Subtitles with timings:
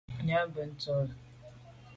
[0.25, 1.13] Nya bùnte ndù.